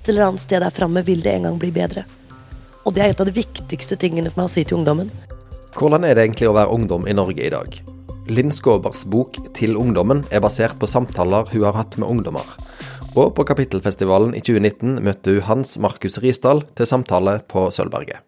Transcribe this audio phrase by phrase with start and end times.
[0.00, 2.06] et eller annet sted der framme vil det en gang bli bedre.
[2.88, 5.10] Og det er et av de viktigste tingene for meg å si til ungdommen.
[5.76, 7.76] Hvordan er det egentlig å være ungdom i Norge i dag?
[8.30, 12.46] Linn Skåbers bok 'Til ungdommen' er basert på samtaler hun har hatt med ungdommer.
[13.14, 18.24] Og på Kapittelfestivalen i 2019 møtte hun Hans Markus Risdal til samtale på Sølvberget.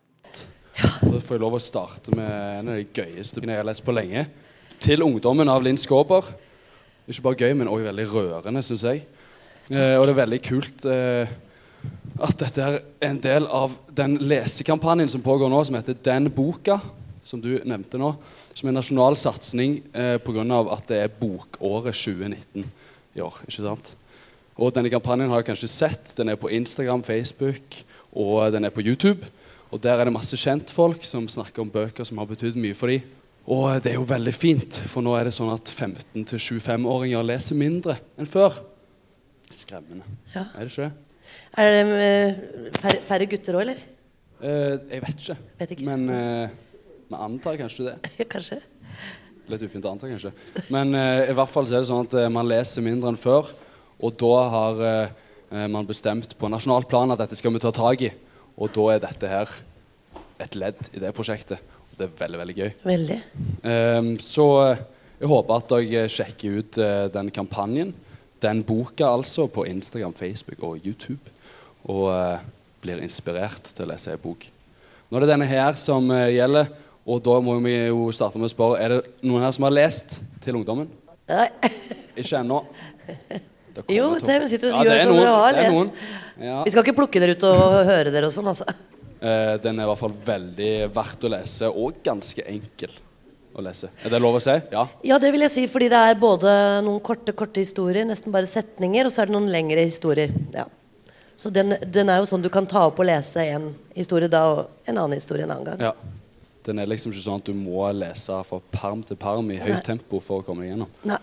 [0.76, 3.84] Da får jeg lov å starte med en av de gøyeste bøkene jeg har lest
[3.84, 4.26] på lenge.
[4.78, 6.22] 'Til ungdommen' av Linn Skåber.
[7.08, 9.06] Ikke bare gøy, men òg veldig rørende, syns jeg.
[9.70, 11.26] Eh, og det er veldig kult eh,
[12.20, 16.80] at dette er en del av den lesekampanjen som pågår nå, som heter Den boka,
[17.24, 18.12] som du nevnte nå.
[18.52, 20.44] Som er en nasjonal satsing eh, pga.
[20.74, 22.66] at det er bokåret 2019
[23.16, 23.40] i år.
[23.46, 23.94] ikke sant?
[24.56, 26.12] Og denne kampanjen har jeg kanskje sett.
[26.16, 27.80] Den er på Instagram, Facebook
[28.12, 29.24] og den er på YouTube.
[29.72, 32.92] Og Der er det masse kjentfolk som snakker om bøker som har betydd mye for
[32.92, 33.00] dem.
[33.46, 37.96] Og det er jo veldig fint, for nå er det sånn at 15-25-åringer leser mindre
[38.20, 38.60] enn før.
[39.50, 40.04] Skremmende.
[40.34, 40.44] Ja.
[40.54, 41.11] Er det ikke det?
[41.58, 42.42] Er det eh,
[42.78, 43.82] færre, færre gutter òg, eller?
[44.42, 45.36] Eh, jeg vet ikke.
[45.60, 45.86] Vet ikke.
[45.86, 46.54] Men eh,
[47.08, 47.96] vi antar kanskje det.
[48.34, 48.60] Kanskje.
[49.50, 50.30] Litt ufint å anta, kanskje.
[50.72, 53.50] Men eh, i hvert fall så er det sånn at man leser mindre enn før.
[54.02, 54.80] Og da har
[55.70, 58.08] man bestemt på nasjonalt plan at dette skal vi ta tak i.
[58.56, 59.52] Og da er dette her
[60.42, 61.60] et ledd i det prosjektet.
[61.92, 62.70] Og det er veldig, veldig gøy.
[62.88, 63.18] Veldig.
[63.68, 64.46] Ehm, så
[65.20, 67.92] jeg håper at dere sjekker ut uh, den kampanjen,
[68.42, 71.20] den boka altså, på Instagram, Facebook og YouTube.
[71.90, 72.44] Og eh,
[72.82, 74.46] blir inspirert til å lese ei bok.
[75.08, 76.70] Nå er det denne her som eh, gjelder,
[77.02, 79.74] og da må vi jo starte med å spørre Er det noen her som har
[79.74, 80.86] lest til ungdommen?
[81.30, 81.48] Nei.
[82.20, 82.60] Ikke ennå.
[83.90, 86.02] Jo, se, vi sitter og Ja, gjør som noen, har lest.
[86.42, 86.56] Ja.
[86.66, 88.66] Vi skal ikke plukke dere ut og høre dere og sånn, altså.
[89.22, 92.92] Eh, den er i hvert fall veldig verdt å lese, og ganske enkel
[93.56, 93.90] å lese.
[94.04, 94.54] Er det lov å si?
[94.72, 94.84] Ja.
[95.06, 96.52] Ja, det vil jeg si, fordi det er både
[96.84, 100.32] noen korte, korte historier, nesten bare setninger, og så er det noen lengre historier.
[100.56, 100.66] Ja.
[101.42, 104.44] Så den, den er jo sånn du kan ta opp og lese en historie da,
[104.52, 105.88] og en annen historie en annen gang.
[105.90, 105.94] ja.
[106.62, 109.80] Den er liksom ikke sånn at du må lese fra perm til perm i høyt
[109.82, 110.86] tempo for å komme igjennom.
[111.10, 111.18] Nei.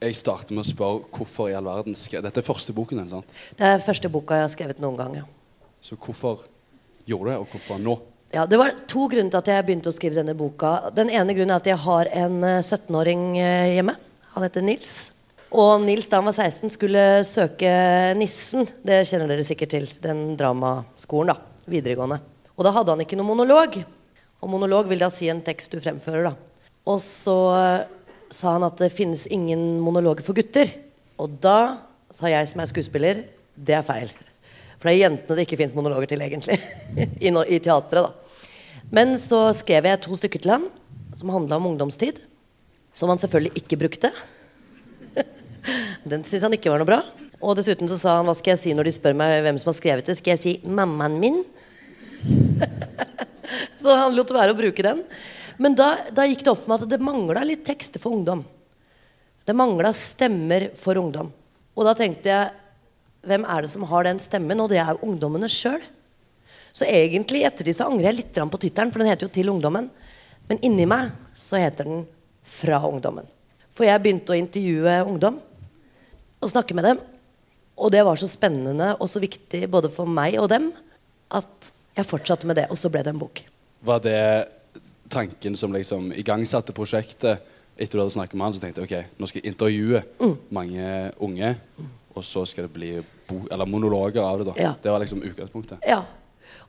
[0.00, 3.10] Jeg starter med å spørre hvorfor i all verden skrev Dette er første boken din,
[3.12, 3.34] sant?
[3.58, 5.18] Det er første boka jeg har skrevet noen gang.
[5.20, 5.26] Ja.
[5.84, 6.46] Så hvorfor
[7.04, 7.98] gjorde du det, og hvorfor nå?
[8.32, 10.72] Ja, Det var to grunner til at jeg begynte å skrive denne boka.
[10.96, 13.98] Den ene grunnen er at jeg har en eh, 17-åring eh, hjemme.
[14.32, 14.94] Han heter Nils.
[15.50, 17.70] Og Nils da han var 16 skulle søke
[18.18, 18.68] Nissen.
[18.86, 19.88] Det kjenner dere sikkert til.
[20.02, 21.34] Den dramaskolen.
[21.34, 22.20] da, Videregående.
[22.54, 23.80] Og da hadde han ikke noen monolog.
[24.40, 26.30] Og monolog vil da si en tekst du fremfører.
[26.30, 26.68] da.
[26.86, 27.90] Og så eh,
[28.30, 30.70] sa han at det finnes ingen monologer for gutter.
[31.18, 31.82] Og da
[32.14, 33.24] sa jeg som er skuespiller
[33.60, 34.10] det er feil.
[34.78, 36.56] For det er jentene det ikke fins monologer til, egentlig.
[37.26, 38.46] I, no I teatret, da.
[38.94, 40.70] Men så skrev jeg to stykker til han
[41.18, 42.22] som handla om ungdomstid.
[42.94, 44.14] Som han selvfølgelig ikke brukte.
[46.04, 47.00] Den syntes han ikke var noe bra.
[47.40, 49.70] Og dessuten så sa han hva skal jeg si når de spør meg hvem som
[49.70, 50.16] har skrevet det.
[50.18, 51.44] Skal jeg si 'mammaen min'?
[53.80, 55.02] så han lot være å bruke den.
[55.60, 58.44] Men da, da gikk det opp for meg at det mangla litt tekster for ungdom.
[59.44, 61.32] Det mangla stemmer for ungdom.
[61.76, 62.52] Og da tenkte jeg
[63.28, 64.60] hvem er det som har den stemmen?
[64.60, 65.80] Og det er jo ungdommene sjøl.
[66.72, 69.90] Så egentlig ettertid så angrer jeg litt på tittelen, for den heter jo 'Til ungdommen'.
[70.48, 72.06] Men inni meg så heter den
[72.44, 73.28] 'Fra ungdommen'.
[73.68, 75.40] For jeg begynte å intervjue ungdom
[76.40, 77.00] og snakke med dem.
[77.80, 80.70] Og det var så spennende og så viktig både for meg og dem
[81.36, 82.66] at jeg fortsatte med det.
[82.70, 83.42] Og så ble det en bok.
[83.86, 84.20] Var det
[85.10, 87.40] tanken som liksom igangsatte prosjektet?
[87.80, 90.36] Etter du hadde snakket med han, så tenkte jeg ok, nå skal jeg intervjue Mm.
[90.50, 91.54] mange unge.
[92.14, 92.90] Og så skal det bli
[93.66, 94.46] monologer av det.
[94.50, 94.54] da.
[94.60, 94.74] Ja.
[94.82, 95.78] Det var liksom utgangspunktet.
[95.86, 96.02] Ja.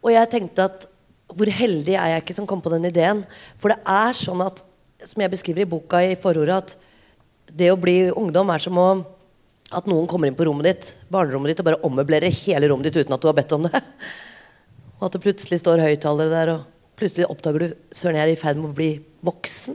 [0.02, 0.88] Og jeg tenkte at
[1.32, 3.26] hvor heldig er jeg ikke som kom på den ideen?
[3.58, 4.64] For det er sånn at,
[5.04, 6.76] som jeg beskriver i boka i forordet, at
[7.52, 8.88] det å bli ungdom er som å
[9.72, 13.00] at noen kommer inn på rommet ditt, barnerommet ditt og bare ommøblerer hele rommet ditt
[13.02, 13.82] uten at du har bedt om det.
[15.02, 18.38] Og at det plutselig står høyttalere der, og plutselig oppdager du søren, jeg er i
[18.38, 18.92] ferd med å bli
[19.26, 19.74] voksen.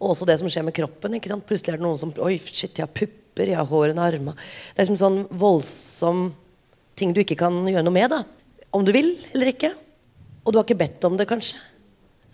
[0.00, 1.18] Og også det som skjer med kroppen.
[1.18, 1.44] ikke sant?
[1.44, 4.32] Plutselig er det noen som Oi, shit, jeg har pupper, jeg har hår under armene.
[4.72, 6.30] Det er liksom sånn voldsom
[6.96, 8.14] ting du ikke kan gjøre noe med.
[8.14, 8.22] da
[8.72, 9.74] Om du vil eller ikke.
[10.44, 11.60] Og du har ikke bedt om det, kanskje.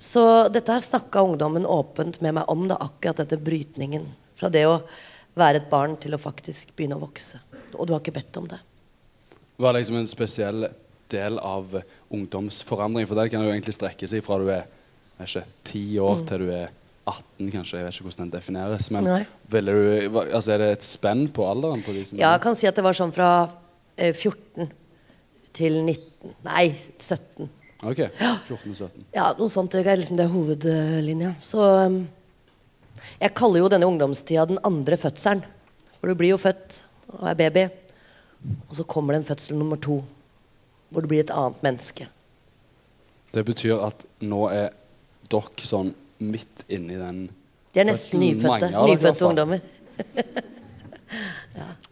[0.00, 0.22] Så
[0.54, 2.68] dette her snakka ungdommen åpent med meg om.
[2.70, 4.06] da Akkurat dette brytningen.
[4.38, 4.78] Fra det å
[5.38, 7.40] være et barn til å faktisk begynne å vokse.
[7.76, 8.58] Og du har ikke bedt om det.
[9.60, 10.68] Var det liksom en spesiell
[11.12, 11.76] del av
[12.10, 13.06] ungdomsforandring?
[13.06, 14.66] For der kan det jo egentlig strekke seg fra du er
[15.20, 16.26] ikke, 10 år Mm.
[16.26, 16.68] til du er
[17.06, 17.78] 18, kanskje.
[17.78, 18.90] Jeg vet ikke hvordan den defineres.
[18.90, 21.82] Men du, altså, er det et spenn på alderen?
[21.82, 23.48] på Ja, jeg kan si at det var sånn fra
[23.96, 24.70] eh, 14
[25.52, 27.48] til 19 Nei, 17.
[27.82, 27.96] Ok,
[28.48, 29.04] 14 og 17.
[29.14, 29.72] Ja, noe sånt.
[29.72, 31.34] Det er liksom det hovedlinja.
[31.40, 32.02] Så um,
[33.20, 35.42] jeg kaller jo denne ungdomstida den andre fødselen.
[36.00, 36.78] For du blir jo født
[37.18, 37.66] og er baby,
[38.68, 40.00] og så kommer det en fødsel nummer to.
[40.90, 42.06] Hvor du blir et annet menneske.
[43.34, 44.72] Det betyr at nå er
[45.30, 47.28] dere sånn midt inni den
[47.74, 48.72] De er nesten nyfødte.
[48.74, 49.60] Nyfødte ungdommer.
[50.00, 50.50] ungdommer.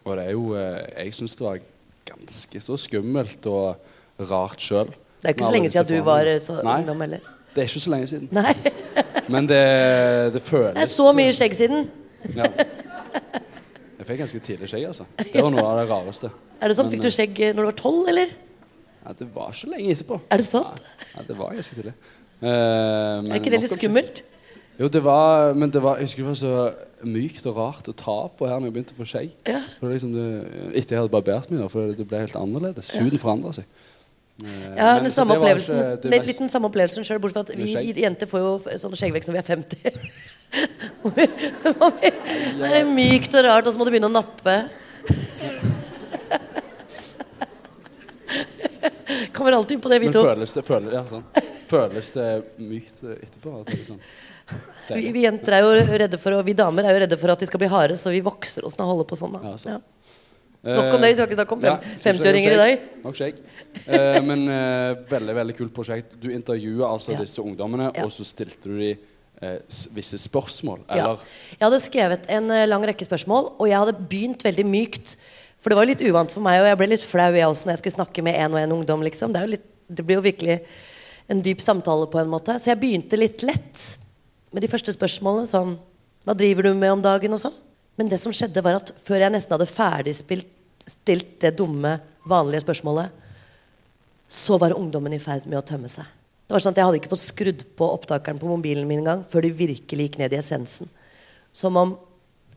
[0.03, 1.59] Og det er jo eh, Jeg syns det var
[2.09, 4.91] ganske så skummelt og rart sjøl.
[5.19, 7.31] Det er ikke så lenge siden du var eh, så Nei, ungdom heller.
[7.55, 8.29] det er ikke så lenge siden.
[8.35, 8.53] Nei.
[9.29, 9.63] Men det,
[10.35, 11.87] det føles Det er så mye skjegg siden.
[12.35, 12.49] Ja.
[13.99, 15.05] Jeg fikk ganske tidlig skjegg, altså.
[15.19, 16.31] Det var noe av det rareste.
[16.59, 18.33] Er det sånn, Fikk du skjegg eh, når du var tolv, eller?
[19.03, 20.19] Ja, det var så lenge etterpå.
[20.31, 20.81] Er det sant?
[21.13, 21.95] Ja, det var ganske tidlig.
[22.39, 24.21] Uh, Er ikke det litt skummelt?
[24.79, 26.53] Jo, det var Men det var, jeg husker det var så
[27.03, 29.35] mykt og rart å ta på her når jeg begynte å få skjegg.
[29.47, 29.59] Ja.
[29.83, 32.91] Liksom etter jeg hadde barbert meg, for det ble helt annerledes.
[32.95, 33.67] Huden forandra seg.
[34.39, 37.19] Eh, Jeg har men den samme opplevelsen ikke det Det litt den samme opplevelsen sjøl,
[37.19, 37.63] bortsett fra at vi
[38.03, 39.77] jenter får jo f- sånn skjeggvekst når vi er 50.
[41.01, 41.33] Hvor vi-
[41.77, 42.13] hvor vi-
[42.61, 44.55] det er mykt og rart, og så må du begynne å nappe.
[49.33, 50.23] Kommer alltid inn på det, vi Men to.
[50.25, 51.23] føles det, føles, ja, sånn.
[51.69, 52.27] føles det
[52.61, 53.53] mykt eh, etterpå?
[53.65, 54.01] Er sånn,
[54.89, 55.71] Vi, vi jenter er jo
[56.01, 58.07] redde for og vi damer er jo redde for at de skal bli harde, så
[58.13, 59.35] vi vokser oss når og holder på sånn.
[59.37, 59.77] da Ja, sånn.
[59.77, 59.81] Ja.
[60.63, 62.81] Nok om det, vi skal ikke snakke om fem- Ja, 50-åringer i dag.
[63.05, 63.37] Nok skjegg.
[63.87, 66.17] Eh, men eh, veldig veldig kult prosjekt.
[66.19, 67.19] Du intervjuer altså Ja.
[67.21, 68.03] disse ungdommene, Ja.
[68.03, 68.89] og så stilte du de
[69.41, 69.59] eh,
[69.95, 70.81] visse spørsmål.
[70.89, 70.95] Ja.
[70.97, 71.19] Eller
[71.55, 75.15] Jeg hadde skrevet en eh, lang rekke spørsmål, og jeg hadde begynt veldig mykt.
[75.59, 77.71] For det var litt uvant for meg, og jeg ble litt flau jeg også når
[77.77, 79.01] jeg skulle snakke med en og en ungdom.
[79.03, 79.31] liksom.
[79.31, 80.59] Det, jo litt, det blir jo virkelig
[81.29, 82.59] en dyp samtale på en måte.
[82.59, 83.97] Så jeg begynte litt lett
[84.51, 85.47] med de første spørsmålene.
[85.47, 85.77] Sånn
[86.25, 87.31] Hva driver du med om dagen?
[87.33, 87.53] og sånn.
[87.99, 90.55] Men det som skjedde, var at før jeg nesten hadde ferdigstilt
[90.89, 91.97] stilt det dumme,
[92.29, 93.11] vanlige spørsmålet,
[94.29, 96.05] så var ungdommen i ferd med å tømme seg.
[96.45, 99.21] Det var sånn at Jeg hadde ikke fått skrudd på opptakeren på mobilen min engang
[99.29, 100.89] før de virkelig gikk ned i essensen.
[101.53, 101.93] Som om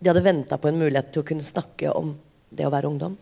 [0.00, 2.14] de hadde venta på en mulighet til å kunne snakke om
[2.52, 3.18] det å være ungdom.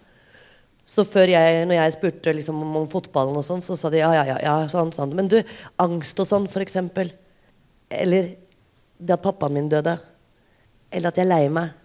[0.87, 4.11] Så før jeg, når jeg spurte liksom om, fotballen, og sånn, så sa de ja,
[4.15, 5.13] ja, ja, ja sånn, sånn.
[5.15, 5.39] Men du,
[5.79, 7.13] angst og sånn, eksempel.
[7.91, 8.33] Eller
[8.99, 9.99] det at pappaen min døde.
[10.91, 11.77] Eller at jeg er lei meg.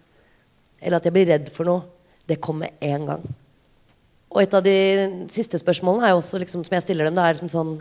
[0.80, 1.84] Eller at jeg blir redd for noe.
[2.26, 3.26] Det kom med en gang.
[4.32, 4.76] Og et av de
[5.32, 7.74] siste spørsmålene er jo også liksom, som jeg stiller dem, det er liksom sånn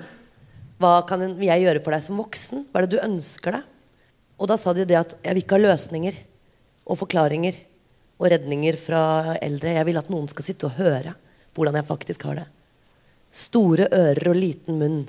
[0.80, 2.68] Hva kan jeg gjøre for deg som voksen?
[2.70, 3.72] Hva er det du ønsker deg?
[4.36, 6.18] Og da sa de det at jeg vil ikke ha løsninger
[6.86, 7.58] og forklaringer
[8.20, 9.02] og redninger fra
[9.40, 9.76] eldre.
[9.78, 11.16] Jeg vil at noen skal sitte og høre
[11.56, 12.48] hvordan jeg faktisk har det.
[13.36, 15.04] Store ører og liten munn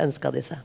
[0.00, 0.60] ønska de seg.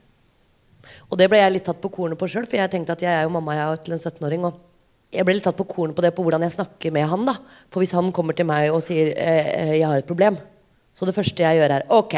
[1.08, 3.12] Og det ble jeg litt tatt på kornet på sjøl, for jeg tenkte at jeg
[3.12, 4.44] er jo mamma jeg er til en 17-åring.
[4.48, 4.67] og
[5.12, 7.24] jeg ble litt tatt på kornet på det på hvordan jeg snakker med han.
[7.24, 7.34] da
[7.72, 10.36] For hvis han kommer til meg og sier eh, eh, 'jeg har et problem',
[10.94, 12.14] så det første jeg gjør, er 'ok,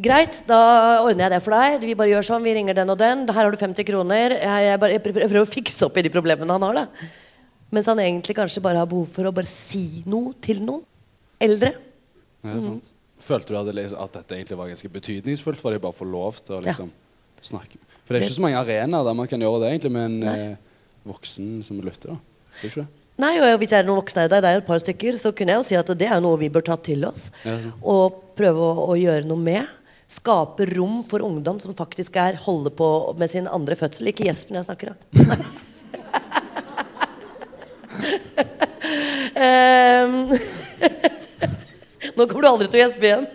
[0.00, 1.80] greit, da ordner jeg det for deg'.
[1.80, 3.26] Vi bare gjør sånn, vi ringer den og den.
[3.26, 4.30] Her har du 50 kroner.
[4.30, 6.74] Jeg, jeg, bare, jeg prøver å fikse opp i de problemene han har.
[6.74, 6.86] da
[7.72, 10.84] Mens han egentlig kanskje bare har behov for å bare si noe til noen.
[11.40, 11.72] Eldre.
[12.44, 12.84] ja, sant?
[13.18, 15.96] Følte du at, det, liksom- at dette egentlig var ganske betydningsfullt Var det bare å
[15.96, 16.70] få lov til å Ja.
[16.70, 16.90] liksom,
[17.40, 17.78] snakke?
[18.04, 20.22] For det er ikke så mange arenaer der man kan gjøre det egentlig men...
[20.22, 20.56] en eh,
[21.08, 22.14] voksen som lytter.
[22.14, 22.16] da.
[22.60, 22.90] Det er ikke det?
[23.22, 25.52] Nei, og Hvis jeg er noen voksne der, det er et par stykker, så kunne
[25.52, 27.28] jeg jo si at det er noe vi bør ta til oss.
[27.44, 27.58] Ja.
[27.84, 29.68] Og prøve å, å gjøre noe med.
[30.10, 32.88] Skape rom for ungdom som faktisk er holder på
[33.20, 34.10] med sin andre fødsel.
[34.12, 34.96] Ikke Jespen jeg snakker, da.
[39.36, 40.32] um,
[42.16, 43.26] Nå kommer du aldri til å gjespe igjen.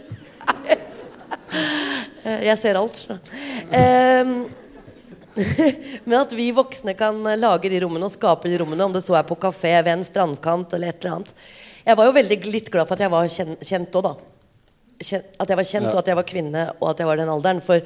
[2.47, 2.97] Jeg ser alt.
[2.99, 3.17] så.
[6.07, 9.03] Men at vi voksne kan eh, lage de rommene og skape de rommene, om det
[9.05, 11.33] så er på kafé, ved en strandkant eller et eller annet.
[11.87, 14.15] Jeg var jo veldig litt glad for at jeg var kjent òg, da.
[14.97, 15.91] At jeg var kjent, Ja.
[15.93, 17.59] og at jeg var kvinne, og at jeg var den alderen.
[17.61, 17.77] For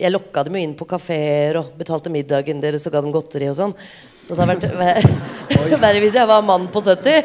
[0.00, 3.50] jeg lokka dem jo inn på kafeer og betalte middagen deres og ga dem godteri
[3.52, 3.74] og sånn.
[4.18, 7.20] Så det hadde vært ver- verre hvis jeg var mann på 70.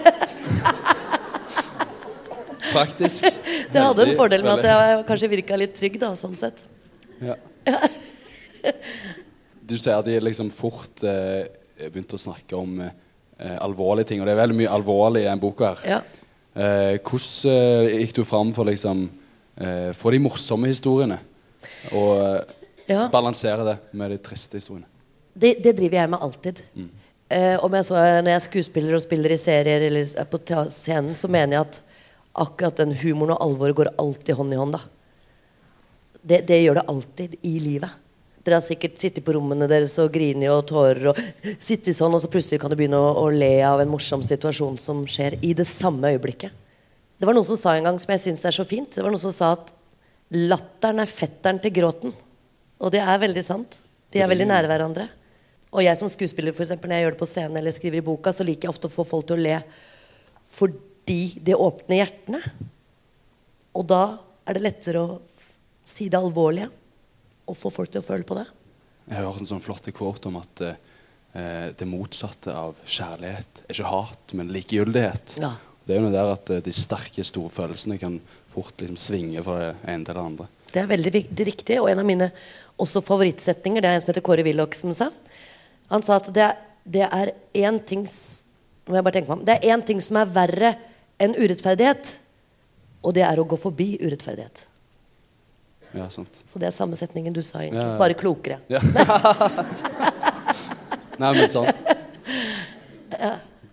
[2.69, 3.23] Faktisk.
[3.25, 6.61] Så jeg hadde en fordel med at jeg kanskje virka litt trygg, da, sånn sett.
[7.23, 7.39] Ja.
[9.69, 11.45] Du sier at de liksom fort eh,
[11.89, 14.21] begynte å snakke om eh, alvorlige ting.
[14.23, 15.73] Og det er veldig mye alvorlig i den boka.
[15.75, 15.97] her.
[15.97, 15.99] Ja.
[16.59, 19.05] Eh, hvordan eh, gikk du fram for liksom
[19.61, 21.19] eh, få de morsomme historiene?
[21.93, 22.55] Og eh,
[22.89, 23.03] Ja.
[23.13, 24.87] balansere det med de triste historiene?
[25.37, 26.61] Det, det driver jeg med alltid.
[27.29, 30.39] Eh, om jeg så, når jeg er skuespiller og spiller i serier eller er på
[30.73, 31.81] scenen, så mener jeg at
[32.33, 34.73] akkurat den humoren og alvoret går alltid hånd i hånd.
[34.73, 34.81] da
[36.21, 37.89] det, det gjør det alltid i livet.
[38.49, 41.19] Dere har sikkert sittet på rommene deres og grinet og tårer og
[41.61, 44.79] sittet sånn, og så plutselig kan du begynne å, å le av en morsom situasjon
[44.81, 46.55] som skjer i det samme øyeblikket.
[47.21, 48.89] Det var noen som sa en gang som jeg syns er så fint.
[48.89, 49.69] Det var noen som sa at
[50.33, 52.15] latteren er fetteren til gråten.
[52.81, 53.83] Og det er veldig sant.
[54.09, 55.05] De er veldig nære hverandre.
[55.69, 58.07] Og jeg som skuespiller, for eksempel, når jeg gjør det på scenen eller skriver i
[58.09, 59.59] boka, så liker jeg ofte å få folk til å le
[60.49, 62.39] fordi det åpner hjertene.
[63.77, 64.03] Og da
[64.49, 65.19] er det lettere å
[65.89, 66.69] Si det alvorlige.
[67.49, 68.45] Og få folk til å føle på det.
[69.09, 73.73] Jeg har hørt en sånn flott quote om at eh, det motsatte av kjærlighet er
[73.73, 75.35] ikke hat, men likegyldighet.
[75.41, 75.55] Ja.
[75.85, 78.19] Det er jo det der at eh, de sterke, store følelsene kan
[78.53, 80.49] fort liksom svinge fra det ene til det andre.
[80.69, 81.79] Det er veldig vik- riktig.
[81.81, 82.29] Og en av mine
[82.79, 85.09] også favorittsetninger, det er en som heter Kåre Willoch som sa.
[85.89, 88.05] Han sa at det er, det er én ting
[88.89, 89.45] må jeg bare tenke meg om.
[89.45, 90.73] Det er én ting som er verre
[91.21, 92.13] enn urettferdighet.
[93.05, 94.65] Og det er å gå forbi urettferdighet.
[95.97, 96.41] Ja, sant.
[96.45, 97.85] Så det er samme setningen du sa, egentlig.
[97.85, 97.97] Ja.
[97.99, 98.59] Bare klokere.
[98.69, 98.81] Ja.
[101.19, 101.75] Nei, men sant.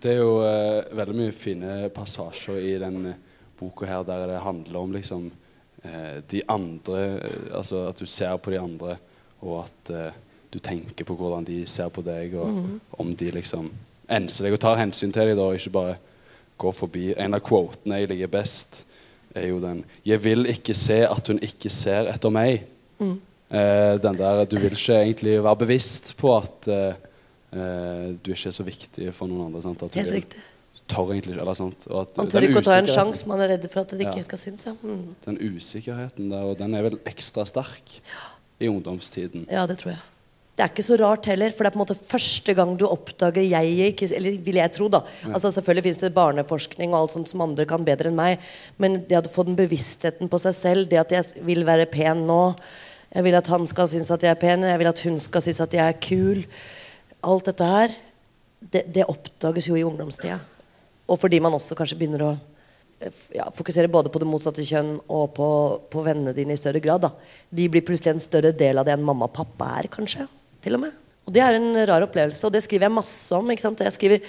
[0.01, 3.19] Det er jo eh, veldig mye fine passasjer i den eh,
[3.57, 5.29] boka her der det handler om liksom
[5.83, 8.97] eh, de andre eh, Altså at du ser på de andre,
[9.41, 10.19] og at eh,
[10.53, 13.71] du tenker på hvordan de ser på deg, og om de liksom
[14.07, 15.97] enser deg og tar hensyn til deg, da, og ikke bare
[16.57, 17.09] går forbi.
[17.19, 18.85] En av quotene jeg liker best,
[19.37, 22.61] er jo den 'Jeg vil ikke se at hun ikke ser etter meg'.
[23.49, 26.93] Eh, den der, Du vil ikke egentlig være bevisst på at eh,
[27.53, 29.61] eh, du ikke er så viktig for noen andre.
[29.63, 29.83] Sant?
[29.83, 30.39] At du Helt riktig.
[30.87, 31.87] tør egentlig eller sant?
[31.87, 33.27] Og at Man tør ikke å ta en sjanse.
[33.27, 34.23] Man er redd for at det ikke Ja.
[34.23, 34.65] skal synes.
[34.65, 34.73] Ja.
[34.83, 35.15] Mm.
[35.25, 38.01] Den usikkerheten der, og den er vel ekstra sterk
[38.59, 39.47] i ungdomstiden.
[39.51, 39.99] ja, det tror jeg.
[40.57, 42.87] Det er ikke så rart heller, for det er på en måte første gang du
[42.87, 45.03] oppdager jeg ikke, Eller vil jeg tro, da.
[45.29, 48.41] Altså Selvfølgelig fins det barneforskning og alt sånt som andre kan bedre enn meg.
[48.81, 52.25] Men det å få den bevisstheten på seg selv, det at jeg vil være pen
[52.25, 52.55] nå
[53.13, 55.45] Jeg vil at han skal synes at jeg er pen, jeg vil at hun skal
[55.45, 56.41] synes at jeg er kul.
[57.23, 57.93] Alt dette her,
[58.59, 60.39] det, det oppdages jo i ungdomstida.
[61.07, 62.33] Og fordi man også kanskje begynner å
[63.35, 65.47] ja, fokusere både på det motsatte kjønn og på,
[65.91, 67.05] på vennene dine i større grad.
[67.05, 67.13] Da.
[67.53, 70.25] De blir plutselig en større del av det enn mamma og pappa er, kanskje.
[70.67, 70.97] Til og med.
[71.27, 73.49] Og Det er en rar opplevelse, og det skriver jeg masse om.
[73.51, 73.83] ikke sant?
[73.83, 74.21] Jeg skriver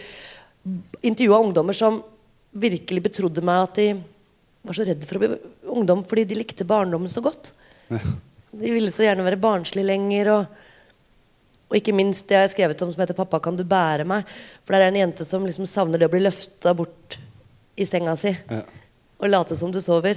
[1.02, 2.00] intervjua ungdommer som
[2.58, 3.90] virkelig betrodde meg at de
[4.66, 5.36] var så redd for å bli
[5.70, 7.52] ungdom fordi de likte barndommen så godt.
[7.88, 10.32] De ville så gjerne være barnslige lenger.
[10.38, 10.64] og
[11.68, 14.24] og ikke minst det jeg har skrevet om som heter 'Pappa, kan du bære meg?'
[14.64, 17.18] For det er en jente som liksom savner det å bli løfta bort
[17.76, 18.62] i senga si Ja.
[19.20, 20.16] og late som du sover.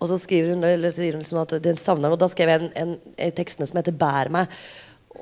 [0.00, 2.10] Og så skriver hun, eller sier hun liksom at den savner.
[2.10, 4.48] Og da skrev jeg en, en, en tekstene som heter 'Bær meg'.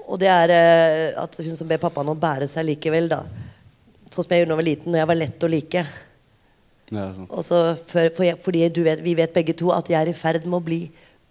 [0.09, 3.23] Og det er eh, at hun som ber pappaen å bære seg likevel, da.
[4.09, 5.83] Sånn som jeg gjorde da jeg var liten, når jeg var lett å like.
[6.89, 7.27] Ja, sånn.
[7.29, 10.09] Og så for, for jeg, fordi du vet, vi vet begge to at jeg er
[10.09, 10.81] i ferd med å bli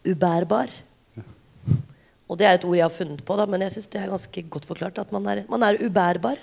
[0.06, 0.70] ubærbar.
[2.28, 4.12] Og det er et ord jeg har funnet på, da, men jeg syns det er
[4.12, 5.00] ganske godt forklart.
[5.02, 6.38] At man er, man er ubærbar.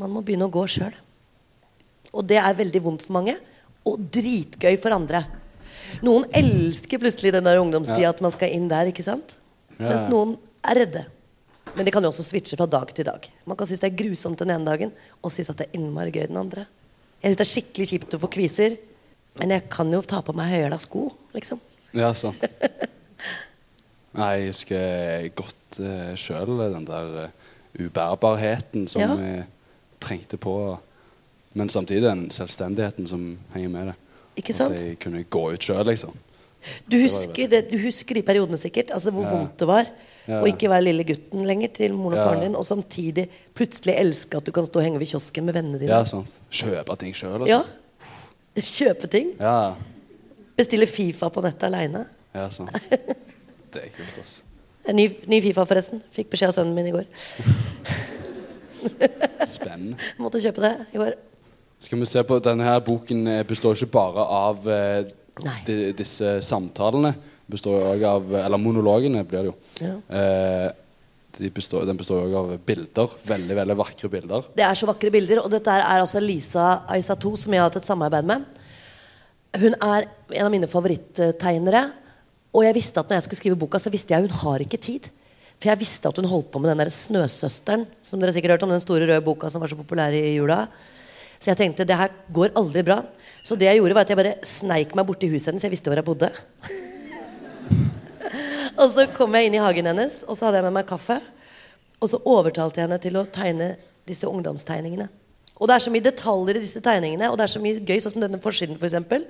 [0.00, 0.94] Man må begynne å gå sjøl.
[2.12, 3.36] Og det er veldig vondt for mange,
[3.88, 5.22] og dritgøy for andre.
[6.04, 8.10] Noen elsker plutselig den der ungdomstida, Ja.
[8.16, 8.88] at man skal inn der.
[8.88, 9.36] ikke sant?
[9.78, 11.04] Mens noen er redde.
[11.76, 13.26] Men det kan jo også switche fra dag til dag.
[13.48, 14.92] Man kan synes det er grusomt den ene dagen,
[15.22, 16.66] og synes at det er innmari gøy den andre.
[17.22, 18.76] Jeg synes det er skikkelig kjipt å få kviser,
[19.40, 21.06] men jeg kan jo ta på meg høyhæla sko.
[21.34, 21.60] liksom.
[21.96, 22.42] Ja, sant.
[24.18, 27.28] Nei, jeg husker godt uh, sjøl den der uh,
[27.80, 29.14] ubærbarheten som Ja.
[29.16, 29.46] jeg
[30.02, 30.56] trengte på.
[31.54, 33.94] Men samtidig den selvstendigheten som henger med det.
[34.42, 34.74] Ikke sant?
[34.76, 36.12] At jeg kunne gå ut sjøl, liksom.
[36.90, 38.92] Du husker, det, du husker de periodene sikkert?
[38.94, 39.32] Altså Hvor Ja.
[39.36, 39.86] vondt det var
[40.28, 40.38] Ja.
[40.40, 42.24] Og ikke være lille gutten lenger til moren og Ja.
[42.28, 43.24] faren din, og samtidig
[43.54, 45.90] plutselig elske at du kan stå og henge ved kiosken med vennene dine.
[45.90, 46.38] Ja, sant.
[46.50, 47.62] Kjøpe ting sjøl, Ja.
[48.56, 48.72] altså.
[48.84, 49.32] Kjøpe ting.
[49.40, 49.74] Ja.
[50.56, 52.06] Bestille Fifa på nettet aleine.
[52.34, 52.70] ja, sant.
[53.72, 54.42] Det er kult, altså.
[54.92, 56.02] Ny, ny Fifa, forresten.
[56.12, 57.04] Fikk beskjed av sønnen min i går.
[59.46, 59.96] Spennende.
[60.20, 61.16] Måtte kjøpe det i går.
[61.82, 67.14] Skal vi se på, Denne her boken eh, består ikke bare av eh, disse samtalene.
[67.52, 69.56] Består òg av, Eller monologene blir det jo.
[69.84, 69.94] Ja.
[70.18, 70.70] Eh,
[71.38, 73.14] de består, den består jo av bilder.
[73.28, 74.50] Veldig veldig vakre bilder.
[74.56, 75.40] Det er så vakre bilder.
[75.44, 78.44] Og dette er altså Lisa Aisato, som jeg har hatt et samarbeid med.
[79.62, 81.86] Hun er en av mine favoritttegnere.
[82.52, 84.80] Og jeg visste at når jeg skulle skrive boka, så visste jeg hun har ikke
[84.80, 85.08] tid.
[85.56, 88.58] For jeg visste at hun holdt på med den der Snøsøsteren, som dere sikkert har
[88.58, 90.66] hørt om, den store røde boka som var så populær i jula.
[91.38, 93.00] Så jeg tenkte det her går aldri bra.
[93.42, 95.64] Så det jeg gjorde, var at jeg bare sneik meg borti huset hennes.
[95.64, 96.32] Jeg visste hvor jeg bodde.
[98.76, 101.18] og så kom jeg inn i hagen hennes, og så hadde jeg med meg kaffe.
[102.02, 103.74] Og så overtalte jeg henne til å tegne
[104.08, 105.08] disse ungdomstegningene.
[105.62, 107.98] Og det er så mye detaljer i disse tegningene, og det er så mye gøy,
[108.02, 109.26] sånn som denne forsiden, for eksempel,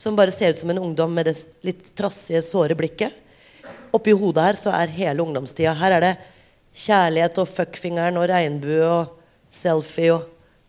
[0.00, 1.34] som bare ser ut som en ungdom med det
[1.66, 3.12] litt trassige, såre blikket.
[3.94, 5.74] Oppi hodet her så er hele ungdomstida.
[5.78, 6.14] Her er det
[6.74, 9.12] kjærlighet og fuckfingeren og regnbue og
[9.54, 10.24] selfie og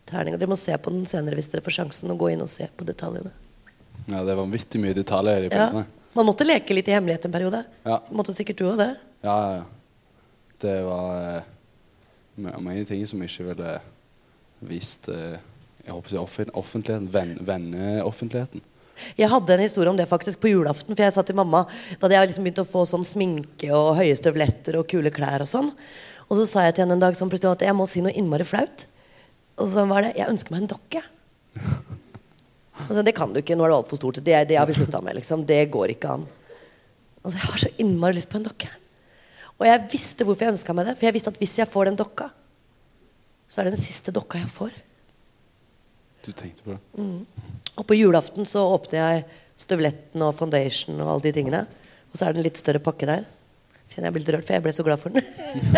[0.06, 0.36] terning.
[0.36, 2.50] Og dere må se på den senere hvis dere får sjansen å gå inn og
[2.52, 3.32] se på detaljene.
[4.06, 5.86] Ja, Det er vanvittig mye detaljer i bildene.
[5.86, 6.05] Ja.
[6.16, 7.64] Man måtte leke litt i hemmelighet en periode.
[7.84, 8.00] Ja.
[8.10, 8.92] Måtte sikkert du òg det.
[9.26, 9.64] Ja, ja, ja.
[10.64, 13.74] Det var uh, mange ting som jeg ikke ville
[14.64, 15.36] vist uh,
[15.86, 17.10] jeg håper offentligheten.
[17.12, 18.64] Venn, venneoffentligheten.
[19.14, 20.96] Jeg hadde en historie om det faktisk på julaften.
[20.96, 23.98] For jeg sa til mamma Da hadde jeg liksom begynt å få sånn sminke og
[24.00, 25.44] høye støvletter og kule klær.
[25.44, 25.68] Og sånn
[26.26, 28.14] Og så sa jeg til henne en dag sånn plutselig at jeg må si noe
[28.16, 28.86] innmari flaut.
[29.60, 31.04] Og så var det Jeg ønsker meg en dokke.
[32.84, 33.56] Og så, det kan du ikke.
[33.56, 34.20] Nå er det altfor stort.
[34.24, 35.16] Det, det har vi slutta med.
[35.18, 36.26] liksom Det går ikke an.
[37.22, 38.68] Altså, Jeg har så innmari lyst på en dokke.
[39.56, 40.96] Og jeg visste hvorfor jeg ønska meg det.
[40.98, 42.28] For jeg visste at hvis jeg får den dokka,
[43.48, 44.76] så er det den siste dokka jeg får.
[46.26, 46.80] Du tenkte på det?
[47.78, 49.24] Og på julaften så åpner jeg
[49.56, 51.62] støvletten og foundation og alle de tingene.
[52.10, 53.24] Og så er det en litt større pakke der.
[53.86, 55.22] Kjenner jeg blir litt rørt, for jeg ble så glad for den.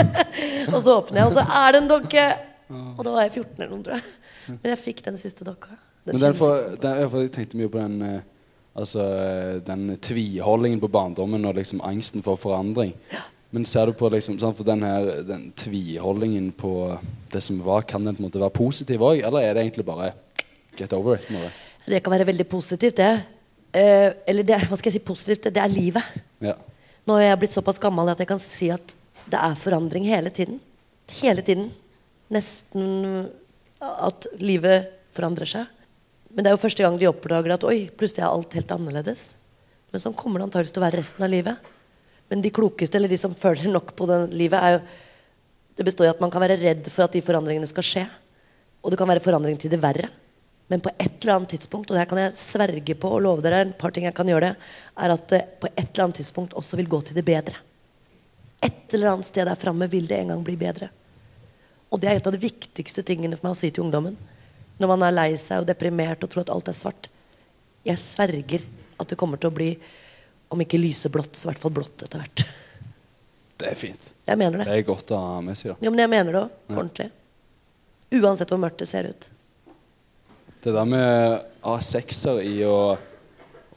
[0.75, 2.25] og så åpner jeg, og så er det en dokke!
[2.69, 4.15] Og da var jeg 14 eller noe, tror jeg.
[4.49, 5.77] Men jeg fikk den siste dokka.
[6.07, 8.21] Men derfor, der, jeg tenkte mye på den eh,
[8.79, 12.93] Altså eh, den tviholdingen på barndommen og liksom angsten for forandring.
[13.51, 16.99] Men ser du på liksom For den her den tviholdingen på
[17.33, 19.25] det som var, kan den på en måte være positiv òg?
[19.25, 20.13] Eller er det egentlig bare
[20.79, 21.27] get over it?
[21.31, 21.53] Med det?
[21.89, 23.13] Det kan være veldig positivt, det.
[23.73, 25.49] Eh, eller det, hva skal jeg si positivt?
[25.49, 26.15] Det, er livet.
[26.45, 26.55] Ja.
[27.09, 28.95] Nå er jeg blitt såpass gammel at jeg kan si at
[29.29, 30.61] det er forandring hele tiden.
[31.23, 31.71] Hele tiden.
[32.33, 33.27] Nesten
[33.81, 35.78] at livet forandrer seg.
[36.39, 39.23] Men det er jo første gang de oppdager at oi, plutselig er alt helt annerledes.
[39.91, 41.65] Men sånn kommer det antakeligvis til å være resten av livet.
[42.31, 44.85] Men de klokeste, eller de som føler nok på det livet, er jo
[45.79, 48.05] Det består i at man kan være redd for at de forandringene skal skje.
[48.83, 50.07] Og det kan være forandring til det verre.
[50.71, 53.43] Men på et eller annet tidspunkt, og det her kan jeg sverge på og love
[53.43, 56.19] dere, en par ting jeg kan gjøre det, er at det på et eller annet
[56.19, 57.59] tidspunkt også vil gå til det bedre.
[58.63, 60.91] Et eller annet sted der framme vil det en gang bli bedre.
[61.91, 64.19] Og det er et av de viktigste tingene for meg å si til ungdommen.
[64.79, 67.09] Når man er lei seg og deprimert og tror at alt er svart.
[67.87, 68.65] Jeg sverger
[68.99, 69.73] at det kommer til å bli,
[70.55, 72.45] om ikke lyseblått, så i hvert fall blått etter hvert.
[73.59, 74.05] Det er fint.
[74.29, 74.77] Jeg mener Det det.
[74.79, 75.73] er godt å ha med seg.
[75.73, 76.53] Ja, Jo, men jeg mener det òg.
[76.77, 77.09] Ordentlig.
[78.21, 79.29] Uansett hvor mørkt det ser ut.
[80.63, 82.79] Det der med å ha sekser i å,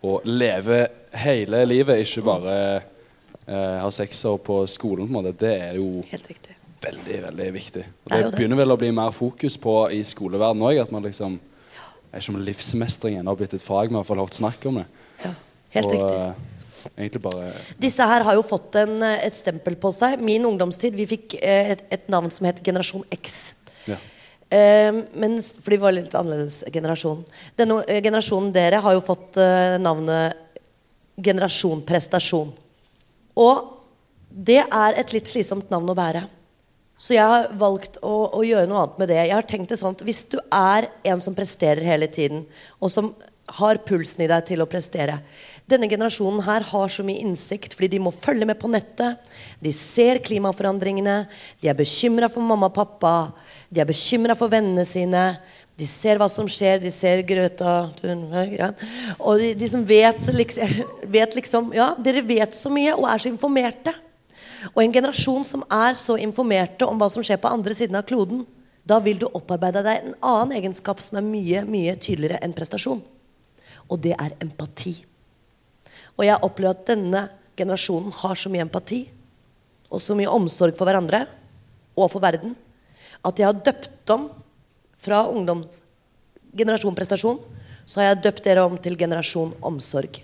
[0.06, 0.84] å leve
[1.24, 6.04] hele livet, ikke bare eh, ha sekser på skolen, på en måte, det er jo
[6.14, 6.56] Helt riktig.
[6.82, 7.84] Veldig veldig viktig.
[8.06, 10.80] Og Det det, begynner vel å bli mer fokus på i skoleverdenen òg.
[10.82, 11.40] At man liksom
[12.12, 14.86] er ikke om livsmestringen har blitt et fag, Vi har fall hørt snakk om det.
[15.24, 15.34] Ja,
[15.78, 16.18] helt og riktig.
[16.98, 20.20] eh, bare Disse her har jo fått en, eh, et stempel på seg.
[20.20, 23.56] Min ungdomstid vi fikk eh, et, et navn som het Generasjon X.
[23.88, 23.96] Ja.
[24.52, 27.24] Eh, men, s- for de var litt annerledes generasjon.
[27.56, 30.36] Denne eh, generasjonen dere har jo fått eh, navnet
[31.22, 32.52] Generasjon Prestasjon.
[33.38, 33.78] Og
[34.32, 36.26] det er et litt slitsomt navn å bære.
[37.02, 39.20] Så jeg har valgt å, å gjøre noe annet med det.
[39.24, 42.44] Jeg har tenkt det sånn at Hvis du er en som presterer hele tiden,
[42.78, 43.10] og som
[43.58, 45.18] har pulsen i deg til å prestere
[45.68, 49.32] Denne generasjonen her har så mye innsikt fordi de må følge med på nettet.
[49.64, 51.24] De ser klimaforandringene.
[51.64, 53.14] De er bekymra for mamma og pappa.
[53.72, 55.24] De er bekymra for vennene sine.
[55.80, 56.82] De ser hva som skjer.
[56.84, 58.58] De ser Grøta Thunberg.
[58.60, 58.72] Ja.
[59.18, 60.76] Og de, de som vet liksom,
[61.16, 63.96] vet liksom Ja, dere vet så mye og er så informerte.
[64.74, 68.06] Og en generasjon som er så informerte om hva som skjer på andre siden av
[68.10, 68.44] kloden,
[68.86, 73.02] da vil du opparbeide deg en annen egenskap som er mye mye tydeligere enn prestasjon.
[73.90, 74.96] Og det er empati.
[76.18, 79.04] Og jeg opplever at denne generasjonen har så mye empati
[79.92, 81.26] og så mye omsorg for hverandre
[81.98, 82.56] og for verden
[83.28, 84.30] at jeg har døpt om
[85.02, 87.40] fra ungdomsgenerasjon prestasjon,
[87.86, 90.22] så har jeg døpt dere om til generasjon omsorg.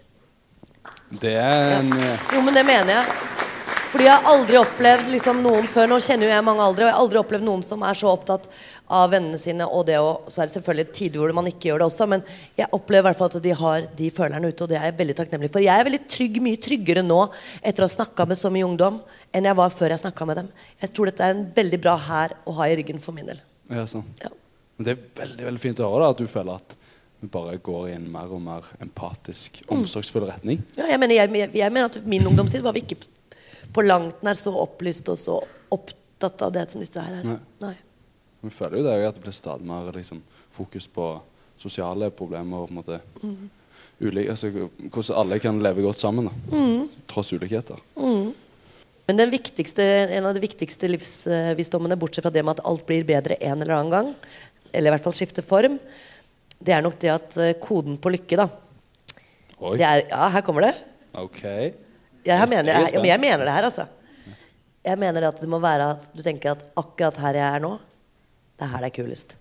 [1.22, 2.14] Det er en ja.
[2.34, 3.37] Jo, men det mener jeg.
[3.98, 5.88] Fordi jeg har aldri opplevd liksom, noen før.
[5.90, 8.12] Nå kjenner jo jeg mange aldri, og jeg har aldri opplevd noen som er så
[8.12, 8.44] opptatt
[8.94, 9.66] av vennene sine.
[9.74, 12.22] Og det å, så er det selvfølgelig tider hvor man ikke gjør det også, men
[12.60, 14.98] jeg opplever i hvert fall at de har de følerne ute, og det er jeg
[15.00, 15.66] veldig takknemlig for.
[15.66, 17.18] Jeg er veldig trygg, mye tryggere nå
[17.58, 19.02] etter å ha snakka med så mye ungdom
[19.34, 20.54] enn jeg var før jeg snakka med dem.
[20.86, 23.42] Jeg tror dette er en veldig bra hær å ha i ryggen for min del.
[23.74, 24.06] ja, sånn.
[24.22, 24.30] Ja.
[24.78, 26.78] Men det er veldig veldig fint å høre da, at du føler at
[27.26, 29.80] vi bare går i en mer og mer empatisk, Mm.
[29.82, 30.62] omsorgsfull retning.
[30.78, 33.02] Ja, jeg, mener, jeg, jeg, jeg mener at min ungdomstid var vi ikke
[33.74, 35.38] på langt nær så opplyst og så
[35.74, 37.28] opptatt av det som disse her er.
[37.28, 37.38] Nei.
[37.62, 37.76] Nei.
[38.42, 40.22] Vi føler jo det at det blir stadig mer liksom,
[40.54, 41.08] fokus på
[41.58, 43.50] sosiale problemer på en måte Mm.
[44.00, 46.26] Ulike, altså, hvordan alle kan leve godt sammen.
[46.30, 46.90] Da, Mm.
[47.08, 47.80] Tross ulikheter.
[49.08, 53.38] Men den en av de viktigste livsvisdommene, bortsett fra det med at alt blir bedre
[53.42, 54.16] en eller annen gang,
[54.72, 55.80] eller i hvert fall skifter form,
[56.60, 58.50] det er nok det at eh, koden på lykke, da
[59.60, 60.76] Oi, det er, Ja, her kommer det.
[61.14, 61.74] ok.
[62.28, 63.08] Jeg, Jeg er mener, jeg, spent.
[63.08, 63.86] jeg mener det her, altså.
[64.88, 67.74] Jeg mener at det må være at du tenker at akkurat her jeg er nå,
[68.58, 69.36] det er her det er kulest.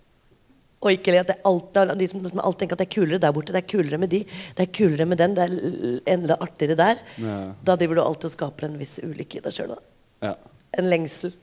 [0.83, 3.53] Og ikke at det alt, de som, alltid tenker at det er kulere der borte,
[3.55, 4.19] det er kulere med de,
[4.57, 6.99] det er kulere med den, det er enda artigere der.
[7.23, 7.37] Ja.
[7.65, 9.73] Da driver du alltid og skaper en viss ulykke i deg sjøl.
[10.21, 10.35] Ja,
[10.77, 11.33] En lengsel.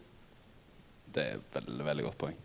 [1.14, 2.36] det er et veldig, veldig godt poeng.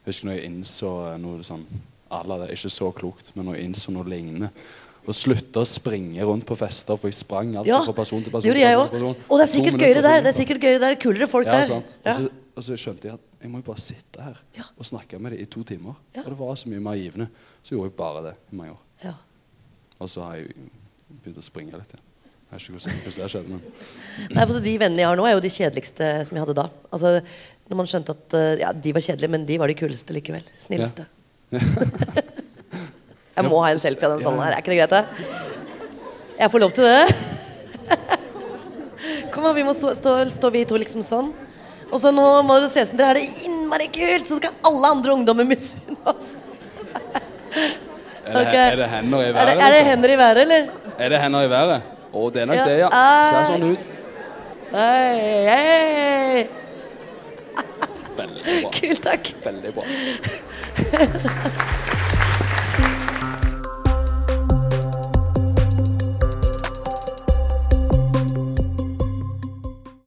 [0.00, 1.64] Jeg husker når jeg innså noe sånn
[2.10, 4.48] Alla, det er ikke så klokt, men når jeg innså noe lignende
[5.08, 8.30] Og slutte å springe rundt på fester, for jeg sprang alltid Ja, fra person til
[8.34, 8.46] person.
[8.50, 9.24] gjorde jeg person person.
[9.30, 10.20] Og det er sikkert gøyere der.
[10.26, 10.98] Det er sikkert gøyere der.
[11.00, 11.64] Kulere folk Ja, der.
[11.70, 11.94] sant.
[12.04, 12.14] Ja.
[12.14, 14.64] Og, så, og så skjønte jeg at jeg må jo bare sitte her Ja.
[14.78, 15.94] og snakke med dem i to timer.
[16.14, 16.20] Ja.
[16.26, 17.28] Og det var så mye mer givende.
[17.64, 18.82] Så gjorde jeg bare det i mange år.
[19.04, 19.14] Ja.
[20.00, 20.54] Og så har jeg
[21.22, 21.92] begynt å springe litt.
[21.96, 22.04] Ja.
[22.50, 23.60] Jeg vet ikke hvordan det skjedde, men
[24.34, 26.64] Nei, for De vennene jeg har nå, er jo de kjedeligste som jeg hadde da.
[26.90, 27.20] Altså,
[27.70, 30.42] når man skjønte at eh, ja, De var kjedelige, men de var de kuleste likevel.
[30.58, 31.06] Snilleste.
[33.40, 34.52] jeg må ha en selfie av den sånn her.
[34.56, 34.90] Er ikke det greit?
[34.90, 35.02] da?
[36.40, 37.04] Jeg får lov til det?
[39.34, 41.32] Kom an, vi må stå, stå, stå vi to liksom sånn.
[41.90, 44.86] Og så nå må dere se som dere har det innmari kult, så skal alle
[44.94, 46.34] andre ungdommer misunne oss.
[48.30, 49.48] Er det, er det hender i Er det, været?
[49.50, 49.88] er det liksom?
[49.90, 50.62] hender i været, eller?
[51.00, 51.82] Er det hender i været?
[52.10, 52.64] Å, det er nok Ja.
[52.68, 52.88] det, ja.
[53.30, 53.82] Ser sånn ut.
[54.70, 55.18] Hei,
[55.50, 56.48] hei.
[58.20, 58.70] Veldig bra.
[58.78, 59.32] Kult, takk.
[59.48, 59.84] Veldig bra.